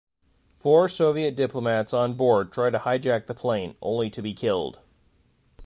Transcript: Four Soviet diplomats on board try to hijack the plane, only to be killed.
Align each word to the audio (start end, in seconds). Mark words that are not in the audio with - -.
Four 0.55 0.89
Soviet 0.89 1.35
diplomats 1.35 1.93
on 1.93 2.15
board 2.15 2.51
try 2.51 2.71
to 2.71 2.79
hijack 2.79 3.27
the 3.27 3.35
plane, 3.35 3.75
only 3.83 4.09
to 4.09 4.23
be 4.23 4.33
killed. 4.33 4.79